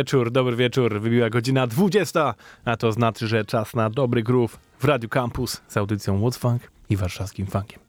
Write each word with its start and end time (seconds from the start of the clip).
wieczór, 0.00 0.30
dobry 0.30 0.56
wieczór. 0.56 1.00
Wybiła 1.00 1.30
godzina 1.30 1.66
20, 1.66 2.34
a 2.64 2.76
to 2.76 2.92
znaczy, 2.92 3.28
że 3.28 3.44
czas 3.44 3.74
na 3.74 3.90
dobry 3.90 4.22
groove 4.22 4.58
w 4.78 4.84
Radio 4.84 5.08
Campus 5.08 5.60
z 5.68 5.76
audycją 5.76 6.20
What's 6.20 6.38
Funk 6.38 6.62
i 6.90 6.96
warszawskim 6.96 7.46
funkiem. 7.46 7.80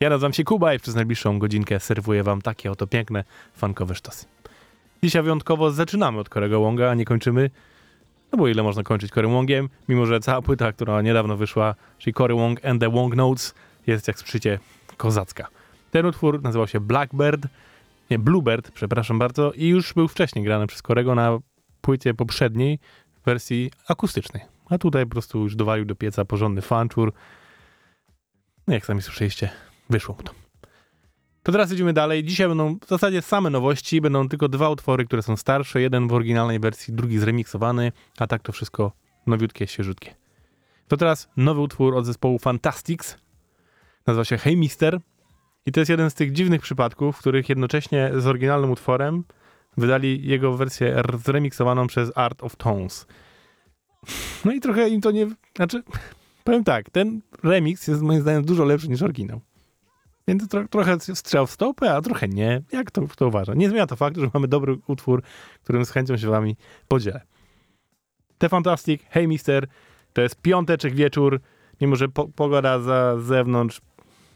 Ja 0.00 0.10
nazywam 0.10 0.32
się 0.32 0.44
Kuba 0.44 0.74
i 0.74 0.78
przez 0.78 0.94
najbliższą 0.94 1.38
godzinkę 1.38 1.80
serwuję 1.80 2.22
wam 2.22 2.42
takie 2.42 2.70
oto 2.70 2.86
piękne, 2.86 3.24
funkowe 3.56 3.94
sztosy. 3.94 4.26
Dzisiaj 5.02 5.22
wyjątkowo 5.22 5.70
zaczynamy 5.70 6.18
od 6.18 6.28
Korego 6.28 6.60
Wonga, 6.60 6.90
a 6.90 6.94
nie 6.94 7.04
kończymy, 7.04 7.50
no 8.32 8.38
bo 8.38 8.48
ile 8.48 8.62
można 8.62 8.82
kończyć 8.82 9.12
Corey 9.12 9.30
Wongiem, 9.30 9.68
mimo 9.88 10.06
że 10.06 10.20
cała 10.20 10.42
płyta, 10.42 10.72
która 10.72 11.02
niedawno 11.02 11.36
wyszła, 11.36 11.74
czyli 11.98 12.14
Corey 12.14 12.36
Wong 12.36 12.64
and 12.64 12.80
the 12.80 12.90
Wong 12.90 13.16
Notes, 13.16 13.54
jest 13.86 14.08
jak 14.08 14.18
słyszycie 14.18 14.58
kozacka. 14.96 15.48
Ten 15.90 16.06
utwór 16.06 16.42
nazywał 16.42 16.68
się 16.68 16.80
Blackbird, 16.80 17.46
nie, 18.10 18.18
Bluebird, 18.18 18.70
przepraszam 18.70 19.18
bardzo, 19.18 19.52
i 19.52 19.68
już 19.68 19.94
był 19.94 20.08
wcześniej 20.08 20.44
grany 20.44 20.66
przez 20.66 20.82
Korego 20.82 21.14
na 21.14 21.38
płycie 21.80 22.14
poprzedniej 22.14 22.78
w 23.22 23.24
wersji 23.24 23.70
akustycznej. 23.88 24.42
A 24.70 24.78
tutaj 24.78 25.04
po 25.04 25.10
prostu 25.10 25.38
już 25.38 25.56
dowalił 25.56 25.84
do 25.84 25.94
pieca 25.94 26.24
porządny 26.24 26.62
fanczur. 26.62 27.12
No 28.66 28.74
jak 28.74 28.86
sami 28.86 29.02
słyszeliście, 29.02 29.50
wyszło 29.90 30.14
mu 30.14 30.22
to. 30.22 30.32
To 31.42 31.52
teraz 31.52 31.72
idziemy 31.72 31.92
dalej. 31.92 32.24
Dzisiaj 32.24 32.48
będą 32.48 32.78
w 32.78 32.88
zasadzie 32.88 33.22
same 33.22 33.50
nowości. 33.50 34.00
Będą 34.00 34.28
tylko 34.28 34.48
dwa 34.48 34.70
utwory, 34.70 35.04
które 35.04 35.22
są 35.22 35.36
starsze. 35.36 35.80
Jeden 35.80 36.08
w 36.08 36.12
oryginalnej 36.12 36.60
wersji, 36.60 36.94
drugi 36.94 37.18
zremiksowany, 37.18 37.92
a 38.18 38.26
tak 38.26 38.42
to 38.42 38.52
wszystko 38.52 38.92
nowiutkie, 39.26 39.66
świeżutkie. 39.66 40.14
To 40.88 40.96
teraz 40.96 41.28
nowy 41.36 41.60
utwór 41.60 41.96
od 41.96 42.06
zespołu 42.06 42.38
Fantastics. 42.38 43.16
Nazywa 44.06 44.24
się 44.24 44.38
Hey 44.38 44.56
Mister. 44.56 45.00
I 45.66 45.72
to 45.72 45.80
jest 45.80 45.90
jeden 45.90 46.10
z 46.10 46.14
tych 46.14 46.32
dziwnych 46.32 46.60
przypadków, 46.60 47.16
w 47.16 47.18
których 47.18 47.48
jednocześnie 47.48 48.10
z 48.16 48.26
oryginalnym 48.26 48.70
utworem 48.70 49.24
wydali 49.76 50.26
jego 50.26 50.56
wersję 50.56 51.02
zremiksowaną 51.24 51.86
przez 51.86 52.12
Art 52.14 52.42
of 52.42 52.56
Tones. 52.56 53.06
No 54.44 54.52
i 54.52 54.60
trochę 54.60 54.88
im 54.88 55.00
to 55.00 55.10
nie... 55.10 55.26
Znaczy, 55.56 55.82
powiem 56.44 56.64
tak, 56.64 56.90
ten 56.90 57.20
remix 57.42 57.88
jest 57.88 58.02
moim 58.02 58.20
zdaniem 58.20 58.44
dużo 58.44 58.64
lepszy 58.64 58.88
niż 58.88 59.02
oryginał. 59.02 59.40
Więc 60.28 60.48
tro, 60.48 60.68
trochę 60.68 61.00
strzał 61.00 61.46
w 61.46 61.50
stopę, 61.50 61.94
a 61.94 62.00
trochę 62.00 62.28
nie. 62.28 62.62
Jak 62.72 62.90
to, 62.90 63.08
kto 63.08 63.26
uważa? 63.26 63.54
Nie 63.54 63.68
zmienia 63.68 63.86
to 63.86 63.96
faktu, 63.96 64.20
że 64.20 64.30
mamy 64.34 64.48
dobry 64.48 64.78
utwór, 64.86 65.22
którym 65.62 65.84
z 65.84 65.90
chęcią 65.90 66.16
się 66.16 66.28
wami 66.28 66.56
podzielę. 66.88 67.20
The 68.38 68.48
Fantastic, 68.48 69.02
Hey 69.08 69.28
Mister, 69.28 69.66
to 70.12 70.22
jest 70.22 70.42
piąteczek 70.42 70.94
wieczór, 70.94 71.40
mimo 71.80 71.96
że 71.96 72.08
po, 72.08 72.28
pogoda 72.28 72.78
za 72.78 73.20
zewnątrz 73.20 73.80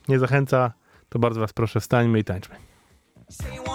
nie 0.08 0.18
zachęca, 0.18 0.72
to 1.10 1.18
bardzo 1.18 1.40
was 1.40 1.52
proszę, 1.52 1.80
wstańmy 1.80 2.18
i 2.18 2.24
tańczmy. 2.24 2.56
Say 3.30 3.54
you 3.54 3.70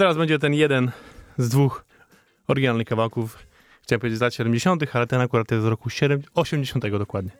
teraz 0.00 0.16
będzie 0.16 0.38
ten 0.38 0.54
jeden 0.54 0.90
z 1.38 1.48
dwóch 1.48 1.84
oryginalnych 2.48 2.86
kawałków. 2.86 3.38
Chciałem 3.82 4.00
powiedzieć 4.00 4.18
z 4.18 4.22
lat 4.22 4.34
70., 4.34 4.96
ale 4.96 5.06
ten 5.06 5.20
akurat 5.20 5.50
jest 5.50 5.62
z 5.62 5.66
roku 5.66 5.90
7 5.90 6.22
80 6.34 6.88
dokładnie. 6.98 7.30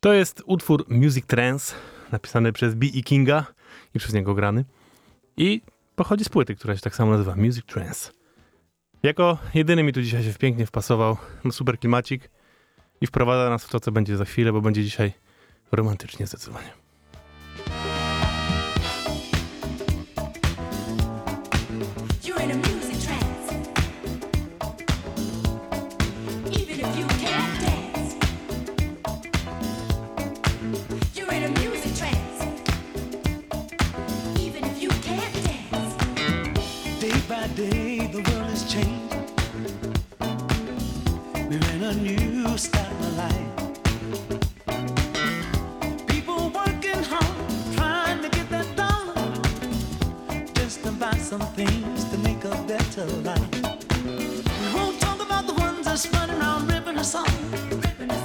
To 0.00 0.12
jest 0.12 0.42
utwór 0.46 0.84
Music 0.88 1.26
Trance, 1.26 1.74
napisany 2.12 2.52
przez 2.52 2.74
B.E. 2.74 3.02
Kinga 3.02 3.44
i 3.94 3.98
przez 3.98 4.14
niego 4.14 4.34
grany. 4.34 4.64
I 5.36 5.60
pochodzi 5.96 6.24
z 6.24 6.28
płyty, 6.28 6.54
która 6.54 6.76
się 6.76 6.80
tak 6.80 6.94
samo 6.94 7.10
nazywa 7.10 7.36
Music 7.36 7.64
Trance. 7.66 8.10
Jako 9.02 9.38
jedyny 9.54 9.82
mi 9.82 9.92
tu 9.92 10.02
dzisiaj 10.02 10.24
się 10.24 10.34
pięknie 10.34 10.66
wpasował, 10.66 11.16
no 11.44 11.52
super 11.52 11.78
klimacik 11.78 12.30
i 13.00 13.06
wprowadza 13.06 13.50
nas 13.50 13.64
w 13.64 13.70
to, 13.70 13.80
co 13.80 13.92
będzie 13.92 14.16
za 14.16 14.24
chwilę, 14.24 14.52
bo 14.52 14.60
będzie 14.60 14.84
dzisiaj 14.84 15.12
romantycznie 15.72 16.26
zdecydowanie. 16.26 16.89
of. 53.00 53.24
We 54.04 54.74
won't 54.74 55.00
talk 55.00 55.20
about 55.20 55.46
the 55.46 55.54
ones 55.54 55.86
that's 55.86 56.06
running 56.12 56.36
around 56.38 56.68
ripping 56.68 56.98
us 56.98 57.14
off, 57.14 57.32
ripping 57.72 58.10
us 58.10 58.19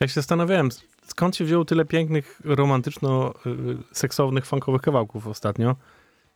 Jak 0.00 0.10
się 0.10 0.14
zastanawiałem, 0.14 0.68
skąd 1.06 1.36
się 1.36 1.44
wzięło 1.44 1.64
tyle 1.64 1.84
pięknych, 1.84 2.40
romantyczno-seksownych, 2.44 4.46
funkowych 4.46 4.82
kawałków 4.82 5.26
ostatnio. 5.26 5.76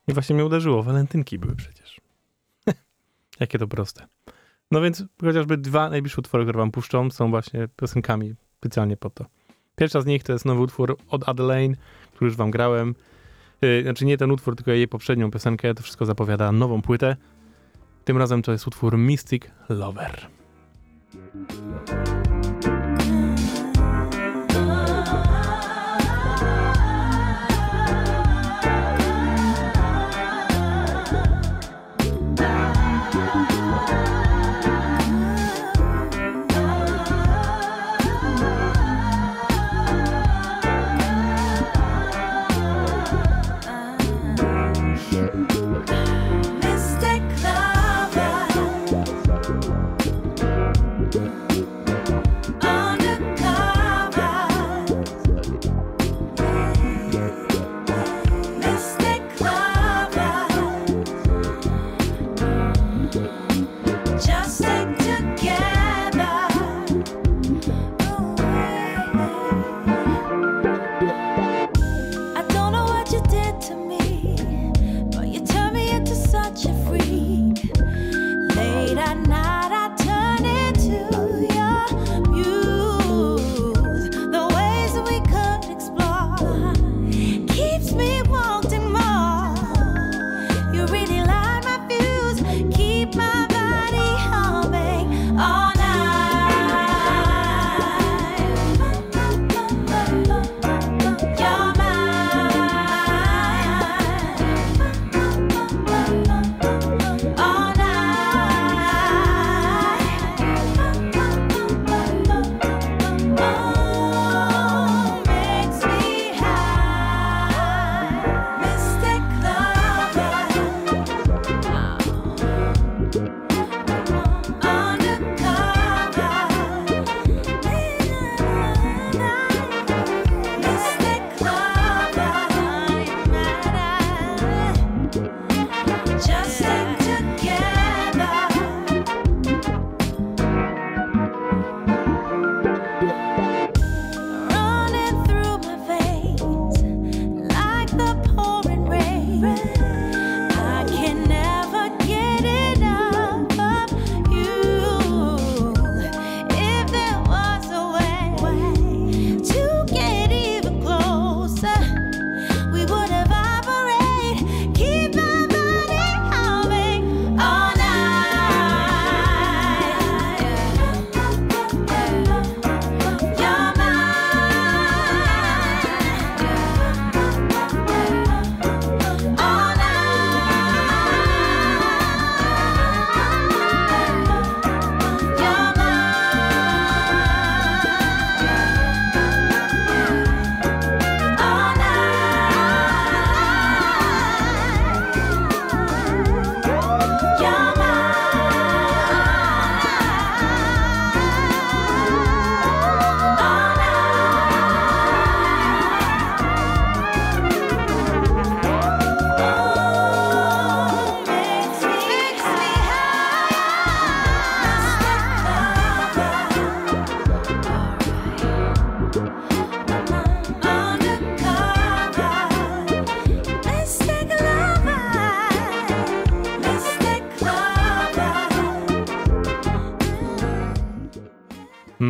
I 0.09 0.13
właśnie 0.13 0.35
mnie 0.35 0.45
uderzyło, 0.45 0.83
walentynki 0.83 1.39
były 1.39 1.57
przecież. 1.57 2.01
Jakie 3.41 3.59
to 3.59 3.69
proste. 3.69 4.07
No 4.71 4.81
więc 4.81 5.05
chociażby 5.21 5.57
dwa 5.57 5.91
najbliższe 5.91 6.19
utwory, 6.19 6.45
które 6.45 6.59
wam 6.59 6.71
puszczą, 6.71 7.11
są 7.11 7.31
właśnie 7.31 7.69
piosenkami 7.77 8.35
specjalnie 8.59 8.97
po 8.97 9.11
to. 9.11 9.25
Pierwsza 9.77 10.01
z 10.01 10.07
nich 10.07 10.23
to 10.23 10.33
jest 10.33 10.45
nowy 10.45 10.61
utwór 10.61 10.97
od 11.09 11.29
Adelaine, 11.29 11.77
który 12.13 12.29
już 12.29 12.37
wam 12.37 12.51
grałem. 12.51 12.95
Y, 13.65 13.83
znaczy 13.83 14.05
nie 14.05 14.19
ten 14.19 14.31
utwór, 14.31 14.57
tylko 14.57 14.71
jej 14.71 14.89
poprzednią 14.89 15.31
piosenkę. 15.31 15.75
To 15.75 15.83
wszystko 15.83 16.07
zapowiada 16.07 16.53
nową 16.53 16.83
płytę. 16.83 17.17
Tym 18.05 18.19
razem 18.19 18.43
to 18.43 18.53
jest 18.53 18.67
utwór 18.67 18.99
Mystic 18.99 19.43
Lover. 19.69 20.29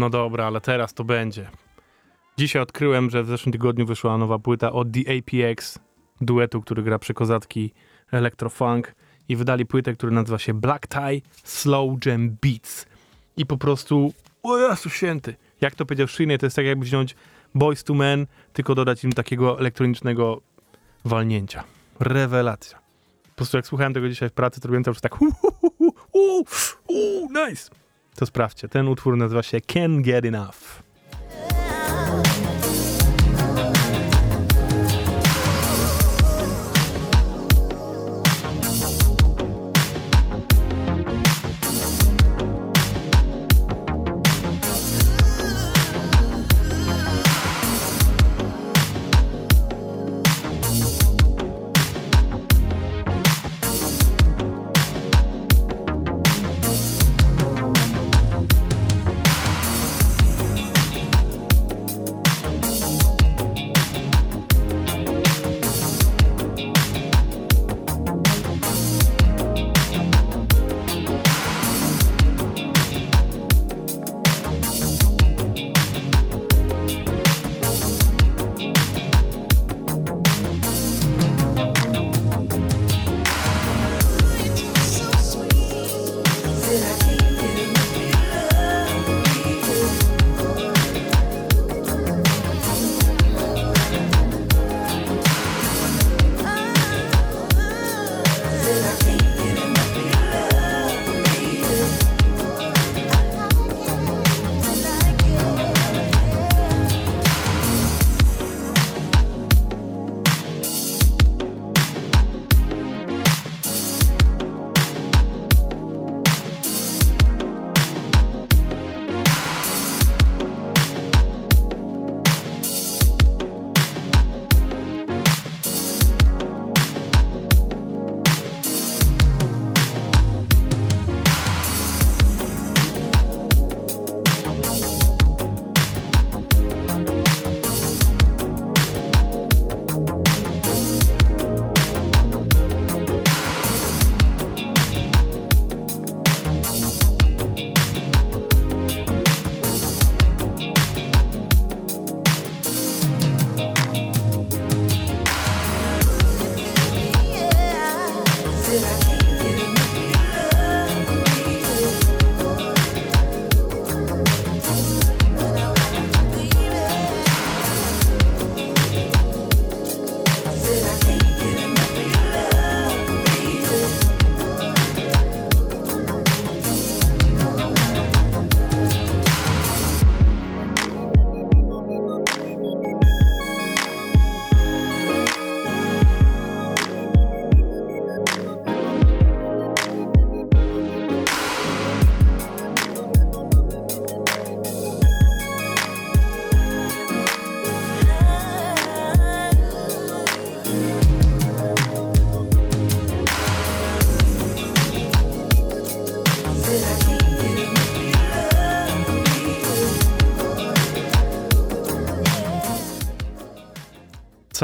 No 0.05 0.11
dobra, 0.11 0.47
ale 0.47 0.61
teraz 0.61 0.95
to 0.95 1.05
będzie. 1.05 1.51
Dzisiaj 2.39 2.63
odkryłem, 2.63 3.11
że 3.11 3.23
w 3.23 3.27
zeszłym 3.27 3.53
tygodniu 3.53 3.87
wyszła 3.87 4.19
nowa 4.19 4.39
płyta 4.39 4.73
od 4.73 4.89
The 4.93 5.01
APX, 5.01 5.79
duetu, 6.21 6.61
który 6.61 6.83
gra 6.83 6.99
przekozatki 6.99 7.73
electrofunk 8.13 8.95
i 9.29 9.37
wydali 9.37 9.67
płytę, 9.67 9.93
która 9.93 10.13
nazywa 10.13 10.39
się 10.39 10.55
Black 10.55 10.87
Tie 10.87 11.21
Slow 11.45 12.07
Jam 12.07 12.31
Beats. 12.43 12.87
I 13.37 13.47
po 13.47 13.57
prostu, 13.57 14.13
o 14.43 14.59
Jezu 14.59 14.91
święty, 14.91 15.35
jak 15.61 15.75
to 15.75 15.87
powiedział 15.87 16.09
Shinny, 16.09 16.39
to 16.39 16.47
jest 16.47 16.57
tak 16.57 16.67
jakby 16.67 16.85
wziąć 16.85 17.15
Boys 17.55 17.85
to 17.85 17.95
Men, 17.95 18.27
tylko 18.53 18.75
dodać 18.75 19.05
im 19.05 19.13
takiego 19.13 19.59
elektronicznego 19.61 20.41
walnięcia. 21.05 21.65
Rewelacja. 22.01 22.79
Po 23.23 23.37
prostu 23.37 23.57
jak 23.57 23.67
słuchałem 23.67 23.95
tego 23.95 24.09
dzisiaj 24.09 24.29
w 24.29 24.33
pracy, 24.33 24.61
to 24.61 24.69
robiłem 24.69 24.85
cały 24.85 24.95
czas 24.95 25.03
tak 25.03 25.15
hu, 25.15 25.33
hu, 26.13 26.45
hu, 26.87 27.29
nice. 27.49 27.84
To 28.17 28.27
sprawdźcie. 28.27 28.69
Ten 28.69 28.89
utwór 28.89 29.17
nazywa 29.17 29.43
się 29.43 29.61
Can 29.61 30.03
Get 30.03 30.25
Enough. 30.25 30.84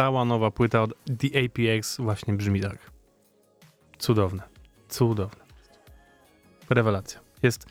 Cała 0.00 0.24
nowa 0.24 0.50
płyta 0.50 0.82
od 0.82 0.94
The 1.18 1.28
APX 1.44 1.96
właśnie 1.96 2.34
brzmi 2.34 2.60
tak. 2.60 2.90
Cudowne. 3.98 4.42
Cudowne. 4.88 5.44
Rewelacja. 6.70 7.20
Jest, 7.42 7.66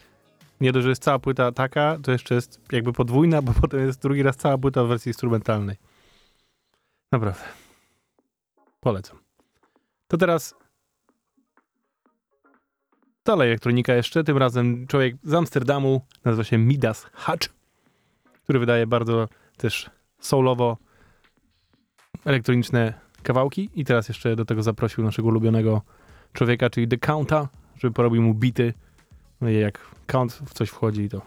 nie 0.62 0.72
dość, 0.72 0.84
że 0.84 0.90
jest 0.90 1.04
cała 1.04 1.20
płyta 1.20 1.52
taka, 1.52 1.98
to 2.04 2.12
jeszcze 2.12 2.36
jest 2.36 2.62
jakby 2.72 2.94
podwójna, 2.94 3.42
bo 3.42 3.54
potem 3.62 3.80
jest 3.80 4.02
drugi 4.02 4.24
raz 4.24 4.38
cała 4.38 4.58
płyta 4.58 4.84
w 4.84 4.88
wersji 4.88 5.10
instrumentalnej. 5.10 5.76
Naprawdę. 7.12 7.44
Polecam. 8.80 9.20
To 10.08 10.18
teraz 10.18 10.56
dalej 13.26 13.50
elektronika 13.50 13.94
jeszcze, 13.94 14.24
tym 14.24 14.38
razem 14.38 14.88
człowiek 14.88 15.16
z 15.24 15.34
Amsterdamu, 15.34 16.06
nazywa 16.26 16.44
się 16.44 16.58
Midas 16.58 17.10
Hatch, 17.14 17.50
który 18.44 18.60
wydaje 18.60 18.88
bardzo 18.88 19.28
też 19.58 19.90
soulowo 20.20 20.89
elektroniczne 22.26 22.94
kawałki 23.24 23.70
i 23.76 23.86
teraz 23.86 24.08
jeszcze 24.08 24.36
do 24.36 24.46
tego 24.46 24.64
zaprosił 24.64 25.04
naszego 25.04 25.28
ulubionego 25.28 25.82
człowieka, 26.34 26.70
czyli 26.70 26.88
The 26.88 26.98
Counta, 26.98 27.48
żeby 27.78 27.94
porobił 27.94 28.22
mu 28.22 28.34
bity. 28.34 28.74
No 29.42 29.50
i 29.50 29.56
jak 29.56 29.80
Count 30.08 30.34
w 30.34 30.54
coś 30.54 30.70
wchodzi, 30.70 31.10
to 31.10 31.22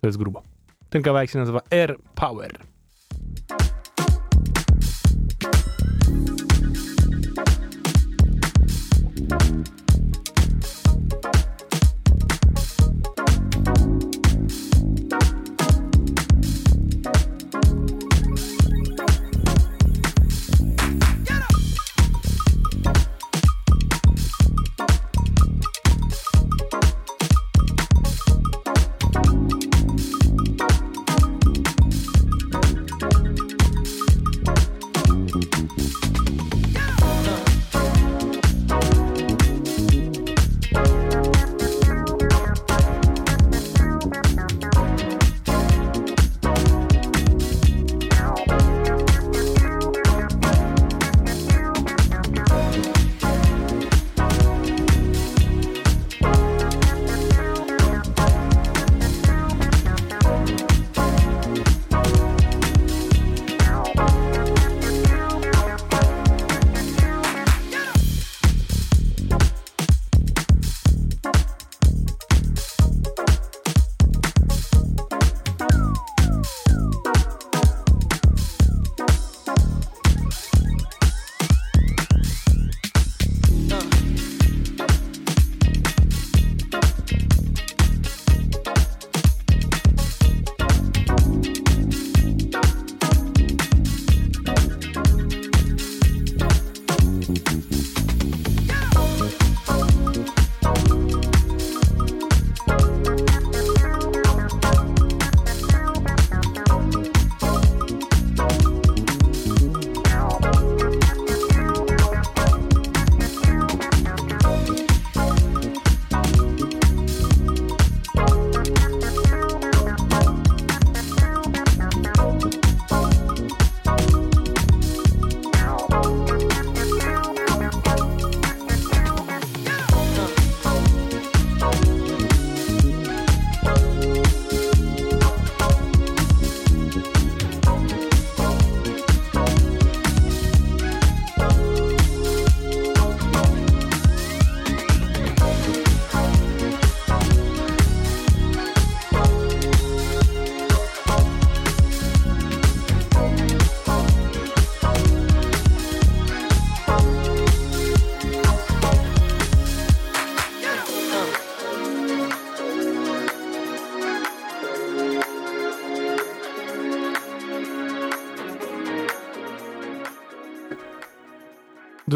to 0.00 0.08
jest 0.08 0.18
grubo. 0.18 0.42
Ten 0.90 1.02
kawałek 1.02 1.30
się 1.30 1.38
nazywa 1.38 1.60
Air 1.70 1.96
Power. 2.14 2.71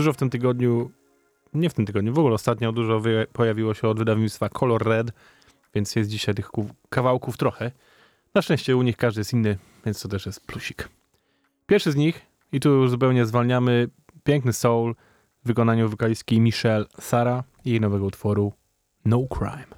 Dużo 0.07 0.13
w 0.13 0.17
tym 0.17 0.31
tygodniu, 0.31 0.91
nie 1.55 1.71
w 1.71 1.75
tym 1.75 1.87
tygodniu, 1.87 2.13
w 2.13 2.19
ogóle 2.19 2.35
ostatnio 2.35 2.73
dużo 2.73 3.03
pojawiło 3.33 3.75
się 3.75 3.89
od 3.89 3.99
wydawnictwa 3.99 4.49
Color 4.49 4.85
Red, 4.85 5.13
więc 5.75 5.97
jest 5.97 6.11
dzisiaj 6.11 6.35
tych 6.35 6.51
kawałków 6.89 7.37
trochę. 7.37 7.71
Na 8.35 8.43
szczęście 8.43 8.77
u 8.77 8.83
nich 8.83 8.97
każdy 8.97 9.21
jest 9.21 9.33
inny, 9.33 9.59
więc 9.87 10.03
to 10.03 10.09
też 10.09 10.27
jest 10.27 10.47
plusik. 10.47 10.89
Pierwszy 11.67 11.93
z 11.93 11.97
nich, 11.97 12.27
i 12.53 12.61
tu 12.61 12.69
już 12.69 12.91
zupełnie 12.91 13.27
zwalniamy, 13.27 13.89
piękny 14.25 14.53
soul 14.53 14.95
w 15.45 15.47
wykonaniu 15.47 15.89
wokalistki 15.89 16.41
Michelle 16.41 16.87
Sara 17.01 17.45
i 17.65 17.71
jej 17.71 17.81
nowego 17.81 18.05
utworu 18.05 18.53
No 19.05 19.27
Crime. 19.39 19.77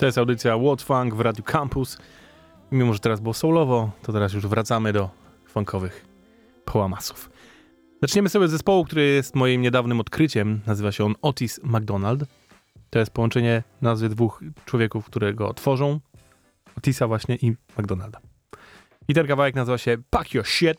To 0.00 0.06
jest 0.06 0.18
audycja 0.18 0.58
What 0.58 0.82
Funk 0.82 1.14
w 1.14 1.20
Radio 1.20 1.44
Campus. 1.44 1.98
Mimo, 2.72 2.92
że 2.92 2.98
teraz 2.98 3.20
było 3.20 3.34
soulowo, 3.34 3.90
to 4.02 4.12
teraz 4.12 4.32
już 4.32 4.46
wracamy 4.46 4.92
do 4.92 5.10
funkowych 5.46 6.04
połamasów. 6.64 7.30
Zaczniemy 8.02 8.28
sobie 8.28 8.48
z 8.48 8.50
zespołu, 8.50 8.84
który 8.84 9.02
jest 9.02 9.34
moim 9.34 9.62
niedawnym 9.62 10.00
odkryciem. 10.00 10.60
Nazywa 10.66 10.92
się 10.92 11.04
on 11.04 11.14
Otis 11.22 11.60
McDonald. 11.62 12.24
To 12.90 12.98
jest 12.98 13.10
połączenie 13.10 13.62
nazwy 13.82 14.08
dwóch 14.08 14.42
człowieków, 14.64 15.06
które 15.06 15.34
go 15.34 15.54
tworzą. 15.54 16.00
Otisa 16.78 17.06
właśnie 17.06 17.36
i 17.36 17.56
McDonalda. 17.78 18.20
I 19.08 19.14
ten 19.14 19.26
kawałek 19.26 19.54
nazywa 19.54 19.78
się 19.78 19.96
Pack 20.10 20.34
Your 20.34 20.46
Shit 20.46 20.78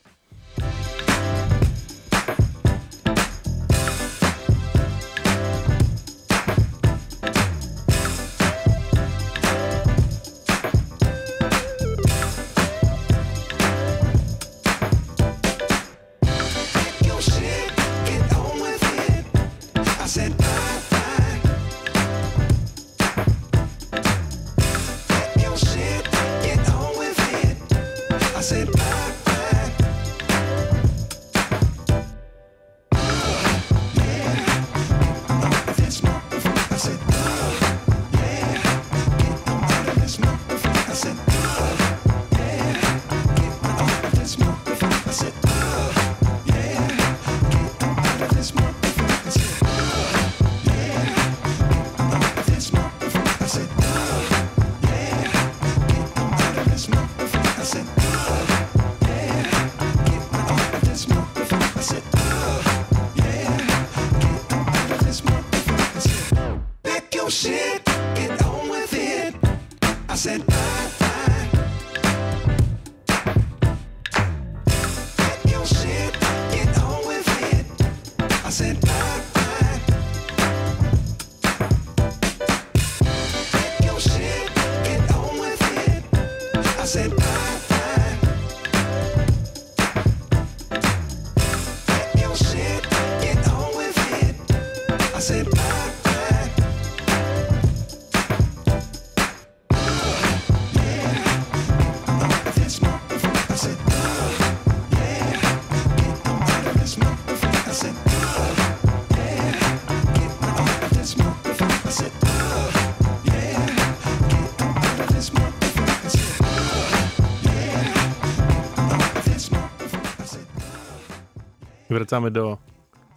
wracamy 122.12 122.32
do 122.32 122.58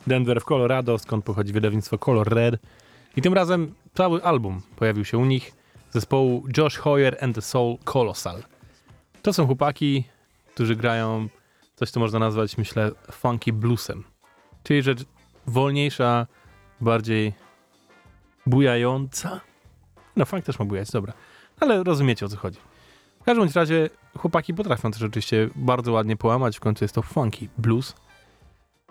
Denver 0.07 0.41
w 0.41 0.45
Colorado, 0.45 0.99
skąd 0.99 1.25
pochodzi 1.25 1.53
wydawnictwo 1.53 1.99
Color 1.99 2.29
Red. 2.29 2.57
I 3.17 3.23
tym 3.23 3.35
razem 3.35 3.75
cały 3.95 4.25
album 4.25 4.63
pojawił 4.77 5.05
się 5.05 5.19
u 5.19 5.25
nich, 5.25 5.53
zespołu 5.91 6.45
Josh 6.57 6.77
Hoyer 6.77 7.17
and 7.21 7.35
the 7.35 7.43
Soul 7.43 7.79
Colossal. 7.85 8.43
To 9.23 9.33
są 9.33 9.47
chłopaki, 9.47 10.05
którzy 10.55 10.77
grają 10.77 11.29
coś, 11.77 11.91
co 11.91 12.01
można 12.01 12.19
nazwać, 12.19 12.59
myślę, 12.59 12.91
funky 13.11 13.53
bluesem. 13.53 14.05
Czyli 14.63 14.83
rzecz 14.83 15.05
wolniejsza, 15.47 16.27
bardziej 16.81 17.33
bujająca. 18.47 19.41
No, 20.17 20.25
funk 20.25 20.45
też 20.45 20.59
ma 20.59 20.65
bujać, 20.65 20.91
dobra. 20.91 21.13
Ale 21.61 21.85
rozumiecie 21.85 22.27
o 22.27 22.29
co 22.29 22.37
chodzi. 22.37 22.59
W 23.21 23.25
każdym 23.25 23.49
razie 23.55 23.91
chłopaki 24.19 24.55
potrafią 24.55 24.91
to 24.91 24.99
rzeczywiście 24.99 25.51
bardzo 25.57 25.93
ładnie 25.93 26.17
połamać, 26.17 26.57
w 26.57 26.61
końcu 26.61 26.85
jest 26.85 26.95
to 26.95 27.03
funky 27.03 27.49
blues. 27.59 27.95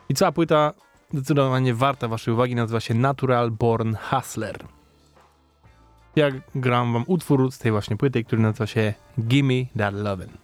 I 0.09 0.13
cała 0.13 0.31
płyta 0.31 0.73
zdecydowanie 1.13 1.73
warta 1.73 2.07
waszej 2.07 2.33
uwagi, 2.33 2.55
nazywa 2.55 2.79
się 2.79 2.93
Natural 2.93 3.51
Born 3.51 3.95
Hustler. 4.09 4.65
Ja 6.15 6.27
gram 6.55 6.93
wam 6.93 7.03
utwór 7.07 7.51
z 7.51 7.57
tej 7.59 7.71
właśnie 7.71 7.97
płyty, 7.97 8.23
który 8.23 8.41
nazywa 8.41 8.67
się 8.67 8.93
Gimme 9.19 9.65
That 9.77 9.95
Lovin'. 9.95 10.43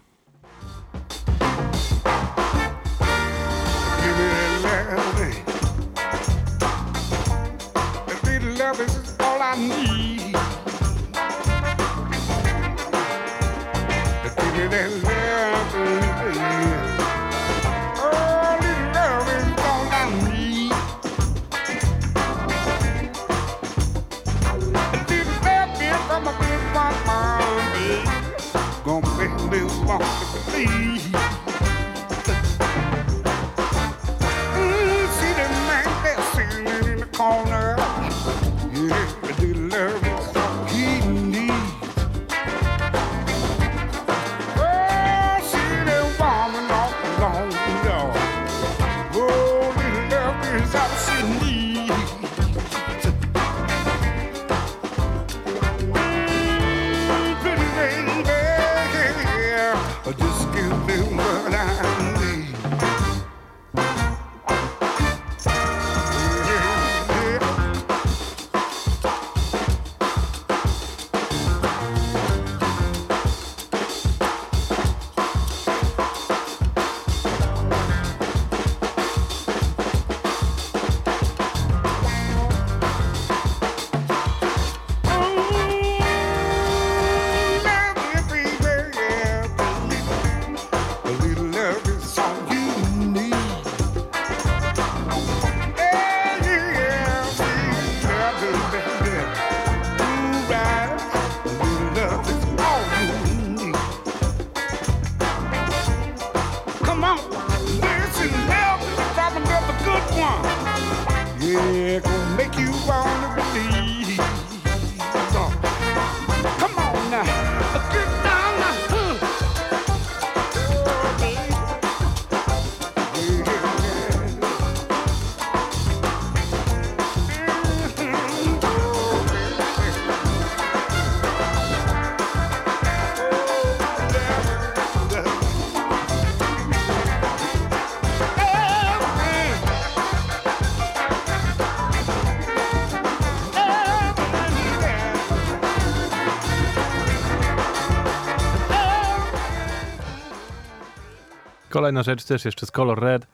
Kolejna 151.79 152.03
rzecz 152.03 152.23
też 152.23 152.45
jeszcze 152.45 152.65
z 152.65 152.71
Color 152.71 152.99
Red 152.99 153.27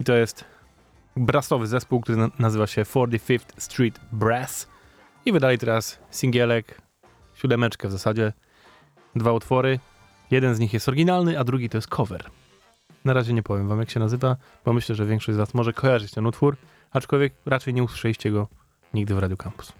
i 0.00 0.04
to 0.04 0.14
jest 0.14 0.44
brassowy 1.16 1.66
zespół, 1.66 2.00
który 2.00 2.18
na- 2.18 2.30
nazywa 2.38 2.66
się 2.66 2.82
45th 2.82 3.60
Street 3.60 4.00
Brass 4.12 4.68
i 5.26 5.32
wydali 5.32 5.58
teraz 5.58 5.98
singielek, 6.10 6.82
siódemeczkę 7.34 7.88
w 7.88 7.92
zasadzie, 7.92 8.32
dwa 9.16 9.32
utwory. 9.32 9.78
Jeden 10.30 10.54
z 10.54 10.58
nich 10.58 10.72
jest 10.72 10.88
oryginalny, 10.88 11.38
a 11.38 11.44
drugi 11.44 11.68
to 11.68 11.78
jest 11.78 11.88
cover. 11.88 12.24
Na 13.04 13.12
razie 13.12 13.32
nie 13.32 13.42
powiem 13.42 13.68
wam 13.68 13.80
jak 13.80 13.90
się 13.90 14.00
nazywa, 14.00 14.36
bo 14.64 14.72
myślę, 14.72 14.94
że 14.94 15.06
większość 15.06 15.34
z 15.34 15.38
was 15.38 15.54
może 15.54 15.72
kojarzyć 15.72 16.10
ten 16.12 16.26
utwór, 16.26 16.56
aczkolwiek 16.92 17.32
raczej 17.46 17.74
nie 17.74 17.82
usłyszeliście 17.82 18.30
go 18.30 18.48
nigdy 18.94 19.14
w 19.14 19.18
Radio 19.18 19.36
Campus. 19.36 19.72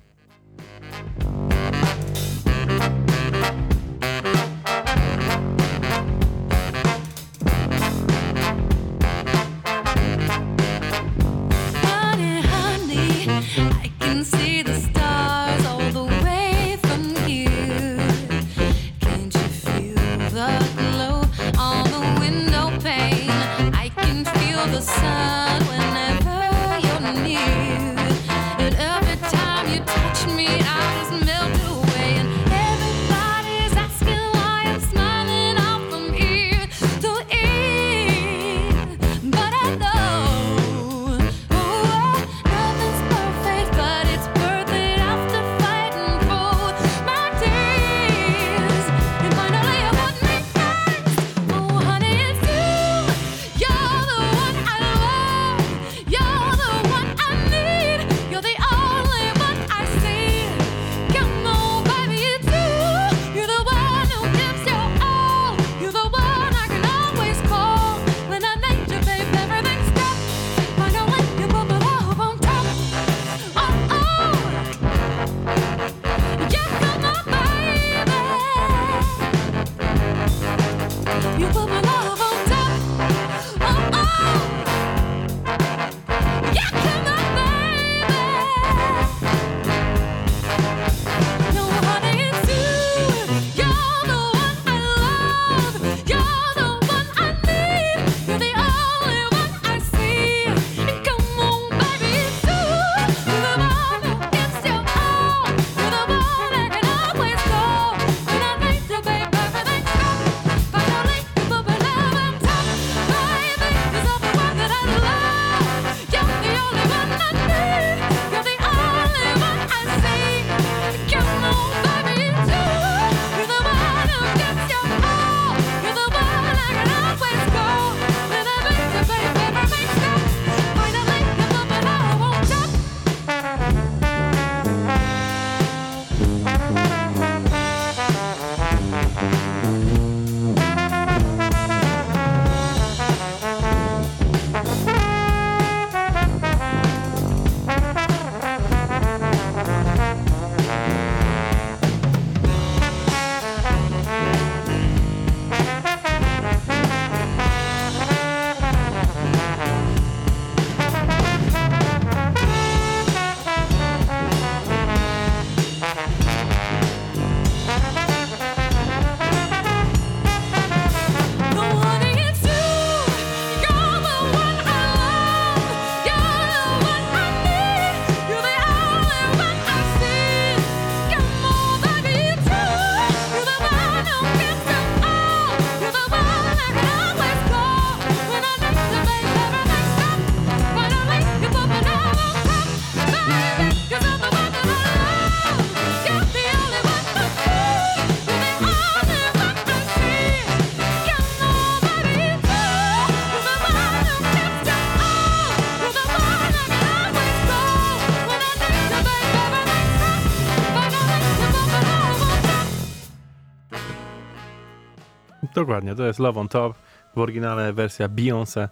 Dokładnie, 215.59 215.95
to 215.95 216.07
jest 216.07 216.19
Love 216.19 216.41
on 216.41 216.49
Top, 216.49 216.75
w 217.15 217.19
oryginale 217.19 217.73
wersja 217.73 218.09
Beyoncé, 218.09 218.69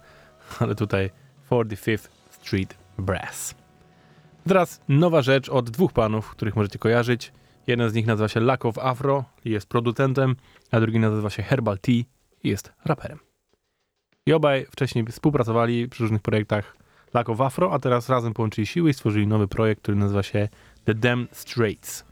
ale 0.59 0.75
tutaj 0.75 1.09
45th 1.49 2.07
Street 2.29 2.77
Brass. 2.97 3.55
Teraz 4.47 4.81
nowa 4.89 5.21
rzecz 5.21 5.49
od 5.49 5.69
dwóch 5.69 5.93
panów, 5.93 6.29
których 6.29 6.55
możecie 6.55 6.79
kojarzyć. 6.79 7.33
Jeden 7.67 7.89
z 7.89 7.93
nich 7.93 8.07
nazywa 8.07 8.27
się 8.27 8.39
Lack 8.39 8.65
of 8.65 8.77
Afro 8.77 9.23
i 9.45 9.49
jest 9.49 9.69
producentem, 9.69 10.35
a 10.71 10.79
drugi 10.79 10.99
nazywa 10.99 11.29
się 11.29 11.43
Herbal 11.43 11.79
Tea 11.79 11.93
i 11.93 12.49
jest 12.49 12.73
raperem. 12.85 13.19
I 14.25 14.33
obaj 14.33 14.65
wcześniej 14.71 15.05
współpracowali 15.05 15.89
przy 15.89 16.03
różnych 16.03 16.21
projektach 16.21 16.77
Lack 17.13 17.29
of 17.29 17.41
Afro, 17.41 17.73
a 17.73 17.79
teraz 17.79 18.09
razem 18.09 18.33
połączyli 18.33 18.67
siły 18.67 18.89
i 18.89 18.93
stworzyli 18.93 19.27
nowy 19.27 19.47
projekt, 19.47 19.81
który 19.81 19.97
nazywa 19.97 20.23
się 20.23 20.49
The 20.85 20.93
Damn 20.93 21.27
Straits. 21.31 22.05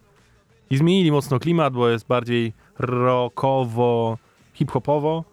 I 0.69 0.77
zmienili 0.77 1.11
mocno 1.11 1.39
klimat, 1.39 1.73
bo 1.73 1.89
jest 1.89 2.07
bardziej 2.07 2.53
rockowo, 2.79 4.17
hip-hopowo, 4.55 5.23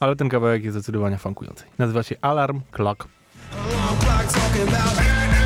ale 0.00 0.16
ten 0.16 0.28
kawałek 0.28 0.64
jest 0.64 0.76
zdecydowanie 0.76 1.18
funkujący. 1.18 1.64
Nazywa 1.78 2.02
się 2.02 2.16
Alarm 2.20 2.60
Clock. 2.70 3.08
Alarm 3.52 3.98
clock 4.00 5.39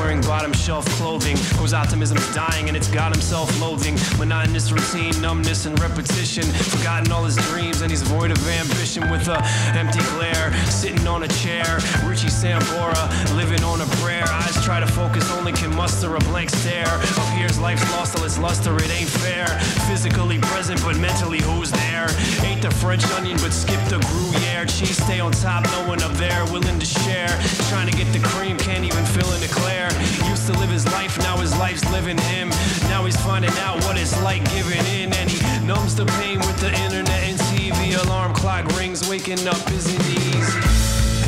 wearing 0.00 0.20
bottom 0.22 0.52
shelf 0.52 0.84
clothing. 0.96 1.36
Whose 1.58 1.74
optimism 1.74 2.16
is 2.16 2.34
dying 2.34 2.68
and 2.68 2.76
it's 2.76 2.88
got 2.88 3.14
him 3.14 3.20
self 3.20 3.48
loathing. 3.60 3.96
Monotonous 4.18 4.72
routine, 4.72 5.14
numbness, 5.20 5.66
and 5.66 5.78
repetition. 5.78 6.44
Forgotten 6.44 7.12
all 7.12 7.24
his 7.24 7.36
dreams 7.48 7.82
and 7.82 7.90
he's 7.90 8.02
void 8.02 8.30
of 8.30 8.38
ambition 8.48 9.10
with 9.10 9.28
a 9.28 9.38
empty 9.76 10.00
glare. 10.14 10.52
Sitting 10.66 11.06
on 11.06 11.22
a 11.22 11.28
chair, 11.28 11.64
Richie 12.04 12.28
Sambora, 12.28 13.04
living 13.36 13.62
on 13.62 13.80
a 13.80 13.86
prayer. 14.02 14.24
Eyes 14.28 14.64
try 14.64 14.80
to 14.80 14.86
focus, 14.86 15.30
only 15.32 15.52
can 15.52 15.74
muster 15.76 16.16
a 16.16 16.20
blank 16.20 16.50
stare. 16.50 16.88
Up 16.88 17.28
here's 17.36 17.58
life's 17.58 17.88
lost 17.92 18.18
all 18.18 18.24
its 18.24 18.38
luster, 18.38 18.74
it 18.76 18.90
ain't 18.90 19.08
fair. 19.08 19.46
Physically 19.88 20.38
present, 20.38 20.80
but 20.82 20.96
mentally 20.98 21.40
who's 21.42 21.70
there? 21.70 22.08
Ain't 22.42 22.62
the 22.62 22.70
French 22.70 23.04
onion, 23.12 23.36
but 23.42 23.52
skip 23.52 23.82
the 23.88 23.98
Gruyere. 24.08 24.64
Cheese 24.64 25.02
stay 25.02 25.20
on 25.20 25.32
top, 25.32 25.64
no 25.64 25.88
one 25.88 26.02
up 26.02 26.12
there 26.12 26.44
willing 26.46 26.78
to 26.78 26.86
share. 26.86 27.28
Trying 27.68 27.90
to 27.90 27.96
get 27.96 28.10
the 28.12 28.20
cream, 28.30 28.56
can't 28.56 28.84
even 28.84 29.04
fill 29.04 29.30
in 29.32 29.40
the 29.40 29.48
Claire. 29.48 29.89
Used 30.28 30.46
to 30.46 30.52
live 30.58 30.70
his 30.70 30.86
life, 30.86 31.18
now 31.18 31.36
his 31.38 31.56
life's 31.58 31.84
living 31.90 32.18
him. 32.18 32.48
Now 32.88 33.04
he's 33.04 33.16
finding 33.16 33.56
out 33.66 33.82
what 33.84 33.98
it's 33.98 34.14
like 34.22 34.42
giving 34.50 34.84
in, 34.98 35.12
and 35.14 35.28
he 35.28 35.38
numbs 35.66 35.94
the 35.96 36.06
pain 36.20 36.38
with 36.38 36.58
the 36.60 36.72
internet 36.84 37.20
and 37.28 37.38
TV. 37.50 37.94
Alarm 38.04 38.34
clock 38.34 38.66
rings, 38.78 39.08
waking 39.08 39.46
up 39.48 39.62
isn't 39.70 40.02
easy. 40.06 40.58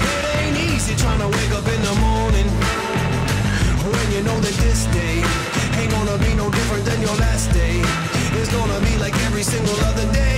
it 0.00 0.36
ain't 0.42 0.58
easy 0.72 0.94
trying 0.96 1.20
to 1.20 1.28
wake 1.28 1.52
up 1.52 1.66
in 1.66 1.80
the 1.82 1.94
morning 2.00 2.48
when 3.92 4.06
you 4.12 4.22
know 4.22 4.38
that 4.40 4.56
this 4.64 4.86
day 4.86 5.22
ain't 5.80 5.90
gonna 5.90 6.18
be 6.18 6.34
no 6.34 6.50
different 6.50 6.84
than 6.84 7.00
your 7.00 7.16
last 7.16 7.52
day. 7.52 7.80
It's 8.38 8.50
gonna 8.52 8.80
be 8.80 8.96
like 8.98 9.14
every 9.26 9.42
single 9.42 9.76
other 9.84 10.10
day. 10.12 10.31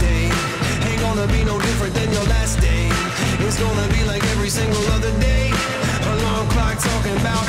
Day 0.00 0.30
ain't 0.86 1.00
gonna 1.00 1.26
be 1.28 1.44
no 1.44 1.58
different 1.60 1.94
than 1.94 2.10
your 2.12 2.24
last 2.24 2.60
day. 2.60 2.88
It's 3.46 3.58
gonna 3.58 3.88
be 3.88 4.04
like 4.04 4.22
every 4.34 4.48
single 4.48 4.84
other 4.92 5.12
day. 5.20 5.50
Alarm 6.12 6.48
clock 6.50 6.78
talking 6.78 7.16
about. 7.16 7.44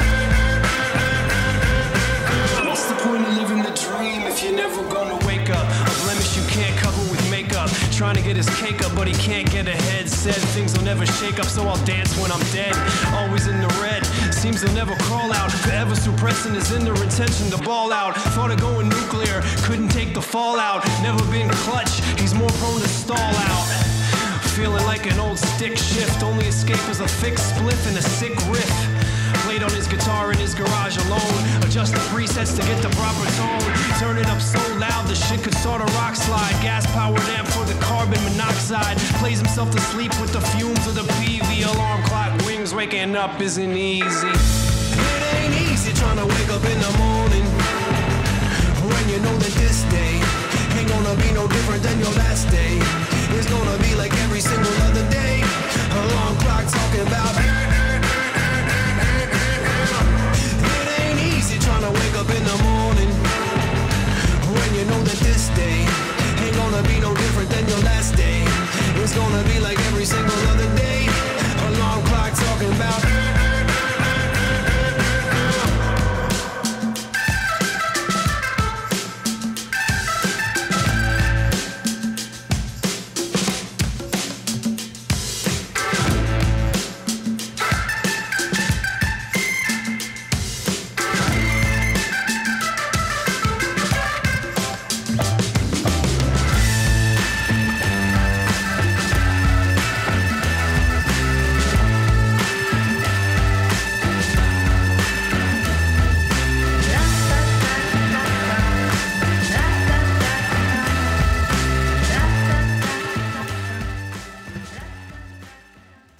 What's 2.65 2.85
the 2.85 2.95
point 3.05 3.25
of 3.27 3.33
living 3.37 3.63
the 3.63 3.71
dream 3.71 4.21
if 4.27 4.43
you're 4.43 4.55
never 4.55 4.81
gonna 4.89 5.17
wake 5.25 5.49
up? 5.49 5.65
A 5.65 5.93
blemish 6.03 6.35
you 6.37 6.43
can't 6.49 6.75
cover 6.77 7.01
with 7.11 7.21
makeup. 7.29 7.69
Trying 7.91 8.15
to 8.15 8.21
get 8.21 8.35
his 8.35 8.49
cake 8.59 8.83
up, 8.83 8.93
but 8.95 9.07
he 9.07 9.13
can't 9.13 9.49
get 9.49 9.67
ahead. 9.67 10.09
Said 10.09 10.35
things 10.55 10.75
will 10.75 10.83
never 10.83 11.05
shake 11.05 11.39
up, 11.39 11.45
so 11.45 11.63
I'll 11.67 11.83
dance 11.85 12.17
when 12.19 12.31
I'm 12.31 12.43
dead. 12.51 12.75
Always 13.13 13.47
in 13.47 13.61
the 13.61 13.71
red, 13.81 14.03
seems 14.45 14.61
he'll 14.61 14.73
never 14.73 14.95
crawl 15.05 15.33
out. 15.33 15.51
Forever 15.51 15.95
suppressing 15.95 16.53
his 16.53 16.71
inner 16.71 16.93
intention 17.03 17.49
to 17.49 17.57
ball 17.63 17.91
out. 17.91 18.15
Thought 18.35 18.51
of 18.51 18.61
going 18.61 18.89
nuclear, 18.89 19.41
couldn't 19.63 19.89
take 19.89 20.13
the 20.13 20.21
fallout. 20.21 20.85
Never 21.01 21.23
been 21.31 21.49
clutch, 21.65 21.99
he's 22.19 22.35
more 22.35 22.49
prone 22.61 22.79
to 22.79 22.87
stall 22.87 23.17
out. 23.17 23.65
Feeling 24.55 24.85
like 24.85 25.11
an 25.11 25.19
old 25.19 25.39
stick 25.39 25.75
shift. 25.77 26.21
Only 26.21 26.45
escape 26.45 26.87
is 26.89 26.99
a 26.99 27.07
thick 27.07 27.33
spliff 27.33 27.87
and 27.87 27.97
a 27.97 28.03
sick 28.03 28.35
riff. 28.47 28.94
On 29.65 29.71
his 29.71 29.87
guitar 29.87 30.31
in 30.31 30.37
his 30.37 30.53
garage 30.53 30.95
alone. 31.09 31.41
Adjust 31.65 31.93
the 31.93 31.99
presets 32.13 32.53
to 32.53 32.61
get 32.69 32.79
the 32.83 32.89
proper 32.93 33.25
tone. 33.33 33.65
Turn 33.97 34.15
it 34.15 34.27
up 34.27 34.39
so 34.39 34.61
loud 34.77 35.07
the 35.07 35.15
shit 35.15 35.41
could 35.41 35.55
start 35.55 35.81
a 35.81 35.89
rock 35.97 36.15
slide. 36.15 36.53
Gas 36.61 36.85
powered 36.93 37.25
amp 37.33 37.47
for 37.47 37.65
the 37.65 37.73
carbon 37.81 38.21
monoxide. 38.29 38.95
Plays 39.17 39.39
himself 39.39 39.71
to 39.71 39.81
sleep 39.89 40.13
with 40.21 40.31
the 40.33 40.41
fumes 40.53 40.85
of 40.85 40.93
the 40.93 41.01
PV 41.17 41.65
alarm 41.65 42.03
clock. 42.03 42.29
Wings 42.45 42.75
waking 42.75 43.15
up 43.15 43.41
isn't 43.41 43.75
easy. 43.75 44.29
It 44.29 45.33
ain't 45.33 45.55
easy 45.73 45.93
trying 45.93 46.21
to 46.21 46.27
wake 46.29 46.49
up 46.53 46.63
in 46.63 46.77
the 46.77 46.93
morning 47.01 47.45
when 48.85 49.03
you 49.09 49.17
know 49.25 49.33
that 49.33 49.53
this 49.57 49.81
day 49.89 50.21
ain't 50.77 50.89
gonna 50.93 51.17
be 51.17 51.33
no 51.33 51.47
different 51.47 51.81
than 51.81 51.97
your 51.97 52.13
last 52.21 52.51
day. 52.51 52.77
It's 53.33 53.49
gonna 53.49 53.81
be 53.81 53.95
like 53.95 54.13
every 54.29 54.41
single 54.41 54.75
other 54.85 55.09
day. 55.09 55.41
Alarm 55.89 56.37
clock 56.37 56.69
talking 56.69 57.01
about. 57.07 57.74
You 64.75 64.83
know 64.85 65.01
that 65.03 65.19
this 65.23 65.47
day 65.55 65.87
ain't 66.43 66.55
gonna 66.57 66.83
be 66.83 66.99
no 66.99 67.13
different 67.15 67.49
than 67.49 67.65
your 67.67 67.79
last 67.87 68.13
day. 68.15 68.43
It's 69.01 69.15
gonna 69.15 69.43
be 69.43 69.59
like 69.59 69.79
every 69.87 70.03
single 70.03 70.35
other 70.51 70.69
day. 70.75 71.07
Alarm 71.67 72.03
clock 72.05 72.33
talking 72.33 72.71
about. 72.73 73.54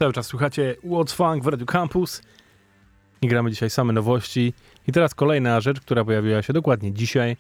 Cały 0.05 0.13
czas 0.13 0.27
słuchacie 0.27 0.75
What's 0.83 1.15
Funk 1.15 1.43
w 1.43 1.47
Radio 1.47 1.65
Campus 1.65 2.21
i 3.21 3.27
gramy 3.27 3.51
dzisiaj 3.51 3.69
same 3.69 3.93
nowości. 3.93 4.53
I 4.87 4.91
teraz 4.91 5.15
kolejna 5.15 5.61
rzecz, 5.61 5.81
która 5.81 6.05
pojawiła 6.05 6.41
się 6.41 6.53
dokładnie 6.53 6.93
dzisiaj 6.93 7.37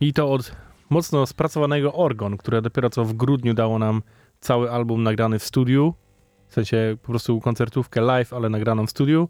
i 0.00 0.12
to 0.12 0.32
od 0.32 0.56
mocno 0.90 1.26
spracowanego 1.26 1.92
Orgon, 1.92 2.36
które 2.36 2.62
dopiero 2.62 2.90
co 2.90 3.04
w 3.04 3.12
grudniu 3.12 3.54
dało 3.54 3.78
nam 3.78 4.02
cały 4.40 4.70
album 4.70 5.02
nagrany 5.02 5.38
w 5.38 5.44
studiu, 5.44 5.94
w 6.48 6.54
sensie 6.54 6.96
po 7.02 7.08
prostu 7.08 7.40
koncertówkę 7.40 8.00
live, 8.00 8.32
ale 8.32 8.48
nagraną 8.48 8.86
w 8.86 8.90
studiu. 8.90 9.28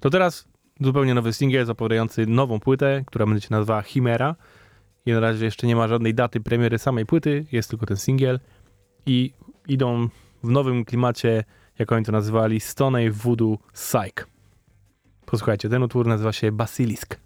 To 0.00 0.10
teraz 0.10 0.48
zupełnie 0.80 1.14
nowy 1.14 1.32
singiel 1.32 1.66
zapowiadający 1.66 2.26
nową 2.26 2.60
płytę, 2.60 3.02
która 3.06 3.26
będzie 3.26 3.48
się 3.48 3.54
nazywała 3.54 3.82
Chimera. 3.82 4.36
I 5.06 5.12
na 5.12 5.20
razie 5.20 5.44
jeszcze 5.44 5.66
nie 5.66 5.76
ma 5.76 5.88
żadnej 5.88 6.14
daty 6.14 6.40
premiery 6.40 6.78
samej 6.78 7.06
płyty, 7.06 7.46
jest 7.52 7.70
tylko 7.70 7.86
ten 7.86 7.96
singiel. 7.96 8.40
I 9.06 9.32
idą 9.68 10.08
w 10.44 10.50
nowym 10.50 10.84
klimacie, 10.84 11.44
jak 11.78 11.92
oni 11.92 12.04
to 12.04 12.12
nazywali, 12.12 12.60
Stone 12.60 13.10
Voodoo 13.10 13.58
Psych. 13.72 14.26
Posłuchajcie, 15.26 15.68
ten 15.68 15.82
utwór 15.82 16.06
nazywa 16.06 16.32
się 16.32 16.52
Basilisk. 16.52 17.16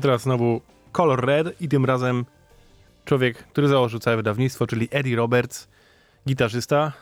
Teraz 0.00 0.22
znowu 0.22 0.60
Color 0.92 1.26
Red 1.26 1.60
i 1.60 1.68
tym 1.68 1.84
razem 1.84 2.24
człowiek, 3.04 3.38
który 3.38 3.68
założył 3.68 4.00
całe 4.00 4.16
wydawnictwo, 4.16 4.66
czyli 4.66 4.88
Eddie 4.90 5.16
Roberts, 5.16 5.68
gitarzysta 6.28 6.92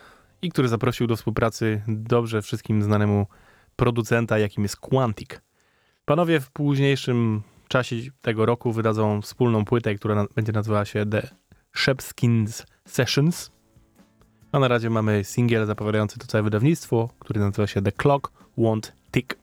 i 0.41 0.49
który 0.49 0.67
zaprosił 0.67 1.07
do 1.07 1.15
współpracy 1.15 1.81
dobrze 1.87 2.41
wszystkim 2.41 2.83
znanemu 2.83 3.27
producenta, 3.75 4.39
jakim 4.39 4.63
jest 4.63 4.77
Quantic. 4.77 5.41
Panowie 6.05 6.39
w 6.39 6.51
późniejszym 6.51 7.41
czasie 7.67 7.95
tego 8.21 8.45
roku 8.45 8.71
wydadzą 8.71 9.21
wspólną 9.21 9.65
płytę, 9.65 9.95
która 9.95 10.15
na, 10.15 10.25
będzie 10.35 10.51
nazywała 10.51 10.85
się 10.85 11.05
The 11.05 11.29
Shepskins 11.75 12.65
Sessions. 12.85 13.51
A 14.51 14.59
na 14.59 14.67
razie 14.67 14.89
mamy 14.89 15.23
singiel 15.23 15.65
zapowiadający 15.65 16.19
to 16.19 16.27
całe 16.27 16.43
wydawnictwo, 16.43 17.09
który 17.19 17.39
nazywa 17.39 17.67
się 17.67 17.81
The 17.81 17.91
Clock 17.91 18.31
Won't 18.57 18.91
Tick. 19.11 19.37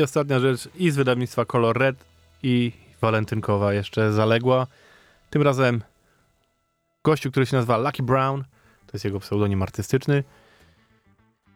I 0.00 0.02
ostatnia 0.02 0.40
rzecz 0.40 0.68
i 0.74 0.90
z 0.90 0.96
wydawnictwa 0.96 1.44
Color 1.44 1.78
Red 1.78 2.04
i 2.42 2.72
walentynkowa 3.00 3.72
jeszcze 3.74 4.12
zaległa. 4.12 4.66
Tym 5.30 5.42
razem 5.42 5.82
gościu, 7.04 7.30
który 7.30 7.46
się 7.46 7.56
nazywa 7.56 7.78
Lucky 7.78 8.02
Brown, 8.02 8.42
to 8.86 8.90
jest 8.92 9.04
jego 9.04 9.20
pseudonim 9.20 9.62
artystyczny, 9.62 10.24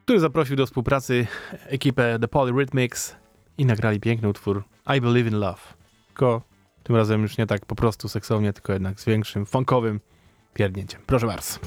który 0.04 0.20
zaprosił 0.20 0.56
do 0.56 0.66
współpracy 0.66 1.26
ekipę 1.66 2.18
The 2.20 2.28
Polyrhythmics 2.28 3.16
i 3.58 3.66
nagrali 3.66 4.00
piękny 4.00 4.28
utwór 4.28 4.64
I 4.96 5.00
Believe 5.00 5.30
in 5.30 5.38
Love. 5.38 5.60
Tylko 6.06 6.42
tym 6.82 6.96
razem 6.96 7.22
już 7.22 7.38
nie 7.38 7.46
tak 7.46 7.66
po 7.66 7.74
prostu 7.74 8.08
seksownie, 8.08 8.52
tylko 8.52 8.72
jednak 8.72 9.00
z 9.00 9.04
większym 9.04 9.46
funkowym 9.46 10.00
pierdnięciem. 10.54 11.00
Proszę 11.06 11.26
bardzo. 11.26 11.58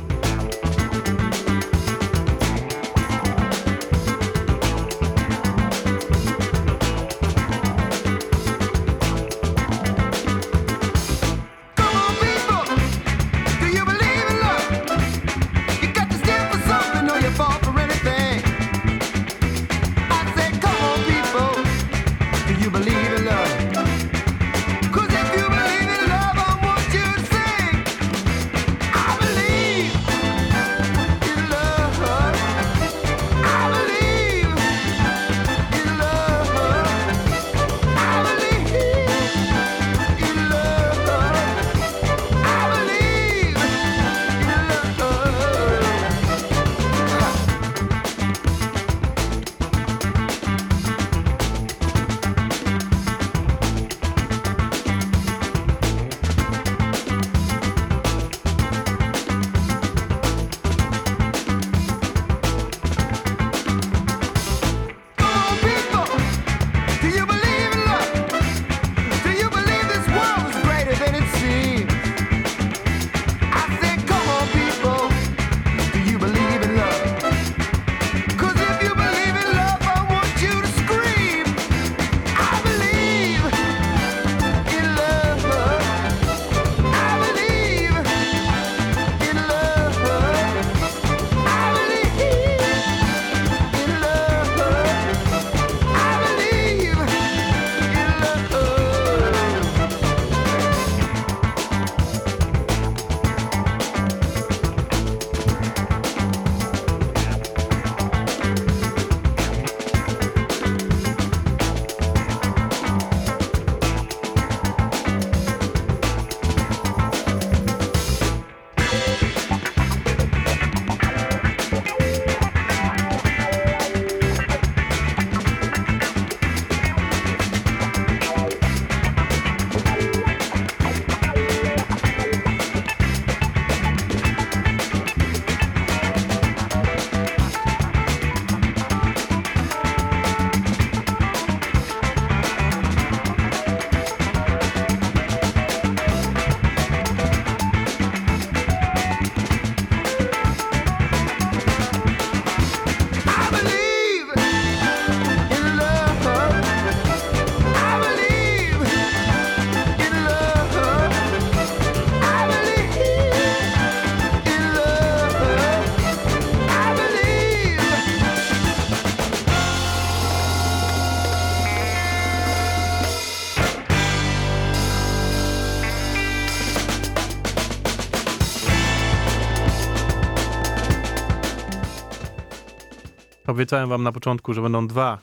Obiecałem 183.58 183.90
wam 183.90 184.04
na 184.04 184.12
początku, 184.12 184.54
że 184.54 184.62
będą 184.62 184.88
dwa 184.88 185.18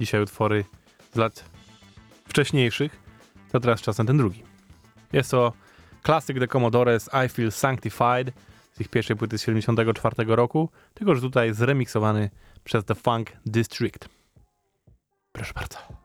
dzisiaj 0.00 0.22
utwory 0.22 0.64
z 1.12 1.16
lat 1.16 1.44
wcześniejszych, 2.28 2.96
to 3.52 3.60
teraz 3.60 3.80
czas 3.80 3.98
na 3.98 4.04
ten 4.04 4.16
drugi. 4.16 4.42
Jest 5.12 5.30
to 5.30 5.52
klasyk 6.02 6.38
The 6.38 6.48
Commodores 6.48 7.10
I 7.26 7.28
Feel 7.28 7.52
Sanctified 7.52 8.32
z 8.72 8.80
ich 8.80 8.88
pierwszej 8.88 9.16
płyty 9.16 9.38
z 9.38 9.42
74 9.42 10.16
roku, 10.26 10.68
tylko 10.94 11.14
że 11.14 11.20
tutaj 11.20 11.54
zremiksowany 11.54 12.30
przez 12.64 12.84
The 12.84 12.94
Funk 12.94 13.32
District. 13.46 14.08
Proszę 15.32 15.52
bardzo. 15.54 16.03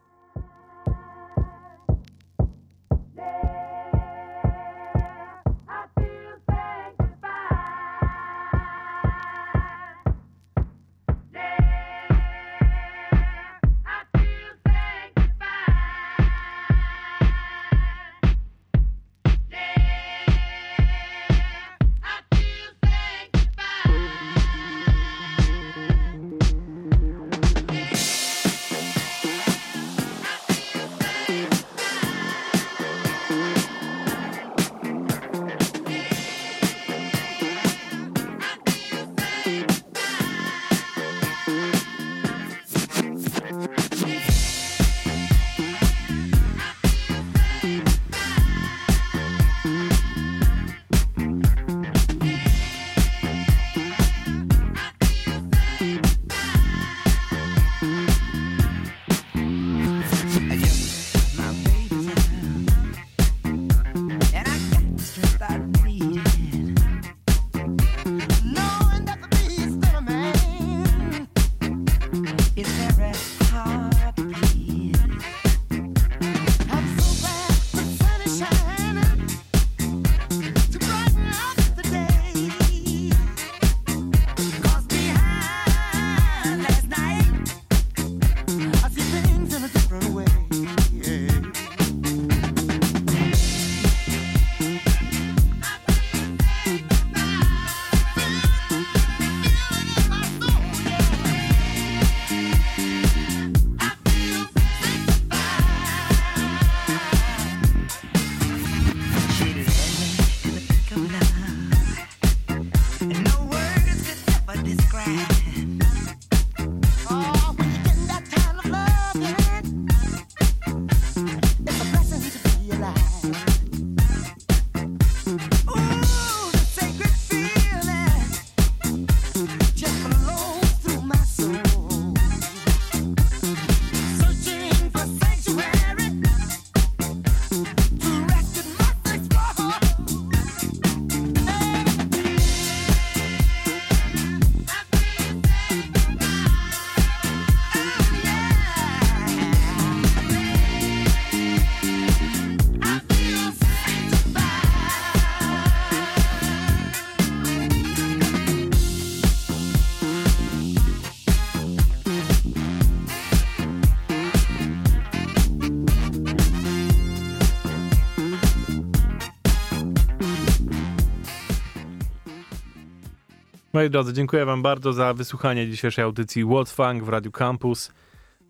Moi 173.79 173.89
drodzy, 173.89 174.13
dziękuję 174.13 174.45
wam 174.45 174.61
bardzo 174.61 174.93
za 174.93 175.13
wysłuchanie 175.13 175.69
dzisiejszej 175.69 176.03
audycji 176.03 176.45
What's 176.45 176.73
Funk 176.73 177.03
w 177.03 177.09
Radiu 177.09 177.31
Campus. 177.31 177.91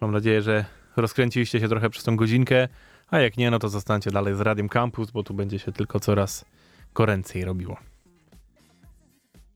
Mam 0.01 0.11
nadzieję, 0.11 0.41
że 0.41 0.65
rozkręciliście 0.97 1.59
się 1.59 1.67
trochę 1.67 1.89
przez 1.89 2.03
tą 2.03 2.15
godzinkę, 2.15 2.67
a 3.09 3.19
jak 3.19 3.37
nie, 3.37 3.51
no 3.51 3.59
to 3.59 3.69
zostańcie 3.69 4.11
dalej 4.11 4.35
z 4.35 4.41
Radiem 4.41 4.69
Campus, 4.69 5.11
bo 5.11 5.23
tu 5.23 5.33
będzie 5.33 5.59
się 5.59 5.71
tylko 5.71 5.99
coraz 5.99 6.45
goręcej 6.93 7.45
robiło. 7.45 7.77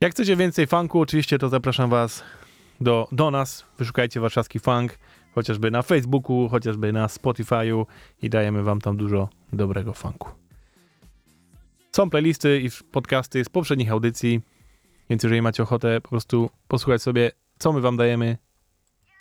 Jak 0.01 0.11
chcecie 0.11 0.35
więcej 0.35 0.67
funku, 0.67 0.99
oczywiście 0.99 1.37
to 1.39 1.49
zapraszam 1.49 1.89
was 1.89 2.23
do, 2.81 3.07
do 3.11 3.31
nas. 3.31 3.65
Wyszukajcie 3.77 4.19
warszawski 4.19 4.59
funk, 4.59 4.97
chociażby 5.35 5.71
na 5.71 5.81
Facebooku, 5.81 6.49
chociażby 6.49 6.93
na 6.93 7.07
Spotify'u 7.07 7.85
i 8.21 8.29
dajemy 8.29 8.63
wam 8.63 8.81
tam 8.81 8.97
dużo 8.97 9.29
dobrego 9.53 9.93
funku. 9.93 10.29
Są 11.91 12.09
playlisty 12.09 12.61
i 12.61 12.69
podcasty 12.91 13.43
z 13.43 13.49
poprzednich 13.49 13.91
audycji, 13.91 14.41
więc 15.09 15.23
jeżeli 15.23 15.41
macie 15.41 15.63
ochotę 15.63 16.01
po 16.01 16.09
prostu 16.09 16.49
posłuchać 16.67 17.01
sobie, 17.01 17.31
co 17.59 17.73
my 17.73 17.81
wam 17.81 17.97
dajemy, 17.97 18.37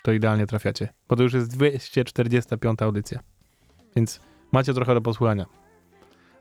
to 0.03 0.11
idealnie 0.11 0.47
trafiacie. 0.47 0.93
Bo 1.09 1.15
to 1.15 1.23
już 1.23 1.33
jest 1.33 1.51
245 1.51 2.81
audycja. 2.81 3.19
Więc 3.95 4.19
macie 4.51 4.73
trochę 4.73 4.93
do 4.93 5.01
posłuchania. 5.01 5.45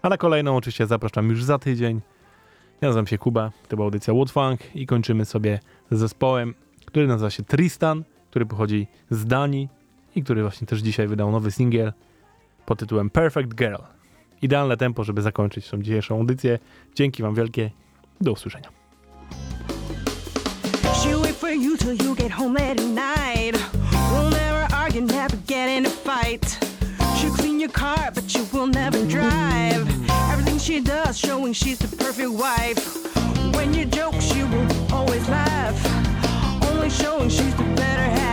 A 0.03 0.09
na 0.09 0.17
kolejną 0.17 0.57
oczywiście 0.57 0.87
zapraszam 0.87 1.31
już 1.31 1.45
za 1.45 1.59
tydzień. 1.59 2.01
Ja 2.81 2.89
nazywam 2.89 3.07
się 3.07 3.19
Kuba, 3.19 3.53
to 3.69 3.77
była 3.77 3.87
audycja 3.87 4.15
Woodfunk 4.15 4.77
i 4.77 4.87
kończymy 4.87 5.25
sobie 5.25 5.61
z 5.91 5.99
zespołem, 5.99 6.55
który 6.87 7.07
nazywa 7.07 7.31
się 7.31 7.43
Tristan, 7.43 8.05
który 8.31 8.47
pochodzi 8.47 8.87
z 9.11 9.27
Danii 9.27 9.69
i 10.15 10.23
który 10.23 10.43
właśnie 10.43 10.67
też 10.67 10.81
dzisiaj 10.81 11.09
wydał 11.09 11.31
nowy 11.31 11.51
singiel 11.51 11.93
pod 12.67 12.79
tytułem 12.79 13.11
Perfect 13.11 13.55
Girl. 13.55 13.83
Idealne 14.43 14.77
tempo, 14.77 15.05
żeby 15.05 15.23
zakończyć 15.23 15.71
tą 15.71 15.83
dzisiejszą 15.83 16.19
audycję. 16.19 16.59
Dzięki 16.95 17.23
wam 17.23 17.35
wielkie. 17.35 17.71
Do 18.21 18.33
usłyszenia. 18.33 18.82
worry 21.53 21.63
you 21.65 21.77
till 21.77 21.93
you 21.93 22.15
get 22.15 22.31
home 22.31 22.55
late 22.55 22.81
at 22.81 22.87
night. 22.87 23.53
We'll 24.11 24.31
never 24.31 24.75
argue, 24.75 25.03
never 25.03 25.37
get 25.47 25.69
in 25.69 25.87
a 25.87 25.91
fight. 25.91 26.45
She'll 27.17 27.35
clean 27.35 27.61
your 27.61 27.71
car, 27.71 28.11
but 28.15 28.35
you 28.35 28.47
will 28.53 28.67
never 28.67 29.05
drive. 29.07 29.87
Everything 30.31 30.59
she 30.59 30.81
does, 30.81 31.19
showing 31.19 31.53
she's 31.53 31.79
the 31.79 31.95
perfect 31.97 32.31
wife. 32.31 32.83
When 33.55 33.75
you 33.75 33.85
joke, 33.85 34.15
she 34.21 34.43
will 34.45 34.93
always 34.93 35.29
laugh. 35.29 35.79
Only 36.71 36.91
showing 36.91 37.29
she's 37.29 37.55
the 37.57 37.65
better 37.77 38.03
half. 38.03 38.32